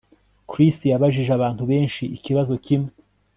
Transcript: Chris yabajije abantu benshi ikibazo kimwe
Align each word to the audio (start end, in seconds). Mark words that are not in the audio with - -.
Chris 0.49 0.77
yabajije 0.91 1.31
abantu 1.33 1.63
benshi 1.71 2.03
ikibazo 2.17 2.53
kimwe 2.65 2.91